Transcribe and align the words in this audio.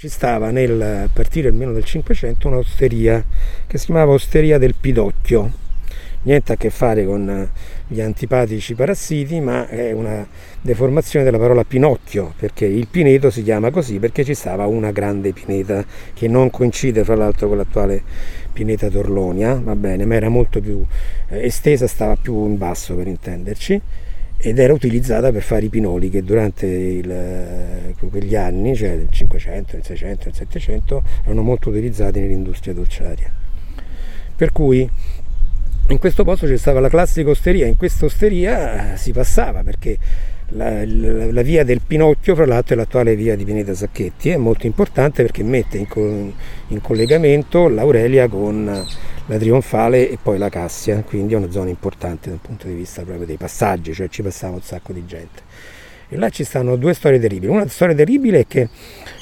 Ci 0.00 0.08
stava 0.08 0.50
nel, 0.50 1.10
partire 1.12 1.48
almeno 1.48 1.72
del 1.72 1.84
500 1.84 2.48
un'osteria 2.48 3.22
che 3.66 3.76
si 3.76 3.84
chiamava 3.84 4.12
Osteria 4.12 4.56
del 4.56 4.74
Pidocchio, 4.74 5.52
niente 6.22 6.54
a 6.54 6.56
che 6.56 6.70
fare 6.70 7.04
con 7.04 7.50
gli 7.86 8.00
antipatici 8.00 8.74
parassiti, 8.74 9.40
ma 9.40 9.68
è 9.68 9.92
una 9.92 10.26
deformazione 10.58 11.22
della 11.22 11.36
parola 11.36 11.64
Pinocchio, 11.64 12.32
perché 12.38 12.64
il 12.64 12.86
pineto 12.86 13.28
si 13.28 13.42
chiama 13.42 13.70
così 13.70 13.98
perché 13.98 14.24
ci 14.24 14.32
stava 14.32 14.64
una 14.64 14.90
grande 14.90 15.34
pineta 15.34 15.84
che 16.14 16.28
non 16.28 16.48
coincide 16.48 17.04
fra 17.04 17.14
l'altro 17.14 17.48
con 17.48 17.58
l'attuale 17.58 18.02
pineta 18.54 18.88
Torlonia, 18.88 19.60
va 19.62 19.76
bene, 19.76 20.06
ma 20.06 20.14
era 20.14 20.30
molto 20.30 20.62
più 20.62 20.82
eh, 21.28 21.44
estesa, 21.44 21.86
stava 21.86 22.16
più 22.16 22.46
in 22.46 22.56
basso 22.56 22.94
per 22.94 23.06
intenderci 23.06 23.82
ed 24.42 24.58
era 24.58 24.72
utilizzata 24.72 25.30
per 25.32 25.42
fare 25.42 25.66
i 25.66 25.68
pinoli 25.68 26.08
che 26.08 26.22
durante 26.22 26.66
il, 26.66 27.10
eh, 27.10 27.94
quegli 28.08 28.34
anni, 28.34 28.74
cioè 28.74 28.96
nel 28.96 29.10
500, 29.10 29.76
nel 29.76 29.84
600, 29.84 30.24
nel 30.24 30.34
700, 30.34 31.02
erano 31.24 31.42
molto 31.42 31.68
utilizzati 31.68 32.20
nell'industria 32.20 32.72
dolciaria. 32.72 33.30
Per 34.34 34.50
cui 34.50 34.88
in 35.92 35.98
questo 35.98 36.24
posto 36.24 36.46
c'è 36.46 36.56
stata 36.56 36.78
la 36.78 36.88
classica 36.88 37.30
osteria, 37.30 37.66
in 37.66 37.76
questa 37.76 38.04
osteria 38.04 38.96
si 38.96 39.12
passava 39.12 39.62
perché 39.62 39.98
la, 40.50 40.84
la, 40.84 41.32
la, 41.32 41.42
via 41.42 41.64
del 41.64 41.80
Pinocchio, 41.86 42.34
fra 42.34 42.46
l'altro, 42.46 42.74
è 42.74 42.78
l'attuale 42.78 43.14
via 43.14 43.36
di 43.36 43.44
Pineta 43.44 43.74
Sacchetti, 43.74 44.30
è 44.30 44.36
molto 44.36 44.66
importante 44.66 45.22
perché 45.22 45.42
mette 45.42 45.78
in, 45.78 45.88
co- 45.88 46.32
in 46.68 46.80
collegamento 46.80 47.68
l'Aurelia 47.68 48.28
con 48.28 48.86
la 49.26 49.36
Trionfale 49.36 50.10
e 50.10 50.18
poi 50.20 50.38
la 50.38 50.48
Cassia, 50.48 51.02
quindi 51.02 51.34
è 51.34 51.36
una 51.36 51.50
zona 51.50 51.70
importante 51.70 52.30
dal 52.30 52.40
punto 52.40 52.66
di 52.66 52.74
vista 52.74 53.02
proprio 53.02 53.26
dei 53.26 53.36
passaggi, 53.36 53.92
cioè 53.92 54.08
ci 54.08 54.22
passava 54.22 54.54
un 54.54 54.62
sacco 54.62 54.92
di 54.92 55.04
gente. 55.06 55.42
E 56.08 56.16
là 56.16 56.28
ci 56.30 56.42
stanno 56.42 56.74
due 56.74 56.94
storie 56.94 57.20
terribili. 57.20 57.52
Una 57.52 57.68
storia 57.68 57.94
terribile 57.94 58.40
è 58.40 58.46
che 58.48 58.68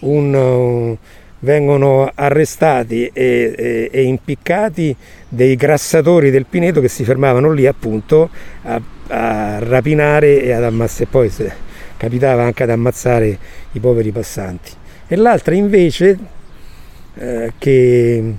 un, 0.00 0.96
vengono 1.40 2.10
arrestati 2.14 3.10
e, 3.12 3.54
e, 3.56 3.88
e, 3.92 4.02
impiccati 4.02 4.94
dei 5.28 5.56
grassatori 5.56 6.30
del 6.30 6.46
Pineto 6.46 6.80
che 6.80 6.88
si 6.88 7.04
fermavano 7.04 7.50
lì 7.52 7.66
appunto 7.66 8.28
a, 8.62 8.80
a 9.08 9.58
rapinare 9.58 10.42
e 10.42 10.52
ad 10.52 10.64
ammazzare, 10.64 11.06
poi 11.10 11.28
se, 11.28 11.52
capitava 11.96 12.42
anche 12.42 12.62
ad 12.62 12.70
ammazzare 12.70 13.38
i 13.72 13.78
poveri 13.78 14.10
passanti. 14.10 14.70
E 15.06 15.16
l'altra 15.16 15.54
invece 15.54 16.18
eh, 17.14 17.52
che 17.58 18.34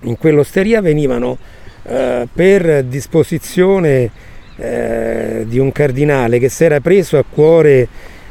in 0.00 0.18
quell'osteria 0.18 0.80
venivano 0.80 1.38
eh, 1.84 2.28
per 2.32 2.84
disposizione 2.84 4.10
eh, 4.56 5.44
di 5.46 5.58
un 5.58 5.72
cardinale 5.72 6.38
che 6.38 6.48
si 6.48 6.64
era 6.64 6.80
preso 6.80 7.18
a 7.18 7.24
cuore 7.28 7.88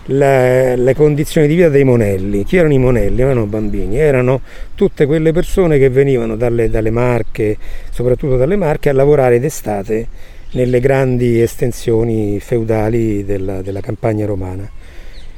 la, 0.07 0.75
le 0.75 0.95
condizioni 0.95 1.47
di 1.47 1.55
vita 1.55 1.69
dei 1.69 1.83
monelli. 1.83 2.43
Chi 2.43 2.57
erano 2.57 2.73
i 2.73 2.79
monelli? 2.79 3.21
Non 3.21 3.31
erano 3.31 3.45
bambini, 3.45 3.97
erano 3.97 4.41
tutte 4.75 5.05
quelle 5.05 5.31
persone 5.31 5.77
che 5.77 5.89
venivano 5.89 6.35
dalle, 6.35 6.69
dalle 6.69 6.91
Marche, 6.91 7.57
soprattutto 7.91 8.37
dalle 8.37 8.55
Marche, 8.55 8.89
a 8.89 8.93
lavorare 8.93 9.39
d'estate 9.39 10.07
nelle 10.51 10.79
grandi 10.79 11.41
estensioni 11.41 12.39
feudali 12.39 13.25
della, 13.25 13.61
della 13.61 13.81
campagna 13.81 14.25
romana 14.25 14.69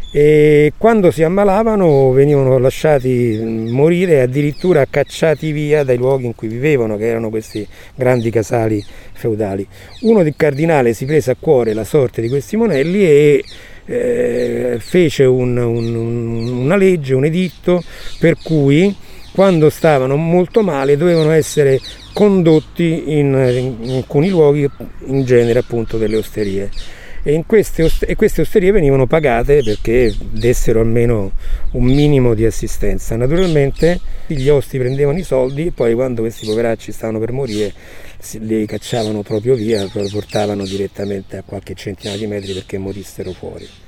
e 0.09 0.71
quando 0.77 1.11
si 1.11 1.21
ammalavano 1.21 2.11
venivano 2.11 2.57
lasciati 2.57 3.37
morire 3.69 4.13
e 4.13 4.19
addirittura 4.21 4.85
cacciati 4.89 5.51
via 5.51 5.83
dai 5.83 5.97
luoghi 5.97 6.25
in 6.25 6.33
cui 6.33 6.47
vivevano, 6.47 6.95
che 6.95 7.05
erano 7.05 7.29
questi 7.29 7.67
grandi 7.93 8.29
casali 8.29 8.83
feudali. 9.11 9.67
Uno 10.01 10.23
del 10.23 10.33
cardinale 10.37 10.93
si 10.93 11.05
prese 11.05 11.31
a 11.31 11.35
cuore 11.37 11.73
la 11.73 11.83
sorte 11.83 12.21
di 12.21 12.29
questi 12.29 12.55
monelli 12.55 13.03
e 13.05 13.43
eh, 13.87 14.77
fece 14.79 15.23
un, 15.23 15.57
un, 15.57 15.95
una 15.95 16.75
legge, 16.75 17.15
un 17.15 17.25
editto 17.25 17.83
per 18.19 18.37
cui 18.41 18.95
quando 19.31 19.69
stavano 19.69 20.15
molto 20.15 20.61
male 20.61 20.97
dovevano 20.97 21.31
essere 21.31 21.79
condotti 22.13 23.17
in, 23.17 23.77
in 23.81 23.95
alcuni 23.95 24.29
luoghi, 24.29 24.69
in 25.05 25.23
genere 25.23 25.59
appunto 25.59 25.97
delle 25.97 26.17
osterie 26.17 26.69
e, 27.27 27.43
queste, 27.45 27.91
e 27.99 28.15
queste 28.15 28.41
osterie 28.41 28.71
venivano 28.71 29.05
pagate 29.05 29.61
perché 29.61 30.15
dessero 30.31 30.79
almeno 30.79 31.33
un 31.71 31.83
minimo 31.83 32.33
di 32.33 32.45
assistenza. 32.45 33.17
Naturalmente 33.17 33.99
gli 34.35 34.49
osti 34.49 34.77
prendevano 34.77 35.17
i 35.17 35.23
soldi 35.23 35.67
e 35.67 35.71
poi 35.71 35.93
quando 35.93 36.21
questi 36.21 36.45
poveracci 36.45 36.91
stavano 36.91 37.19
per 37.19 37.31
morire 37.31 37.73
li 38.39 38.65
cacciavano 38.65 39.21
proprio 39.21 39.55
via, 39.55 39.83
li 39.83 40.09
portavano 40.09 40.65
direttamente 40.65 41.37
a 41.37 41.43
qualche 41.43 41.75
centinaio 41.75 42.17
di 42.17 42.27
metri 42.27 42.53
perché 42.53 42.77
morissero 42.77 43.31
fuori. 43.31 43.86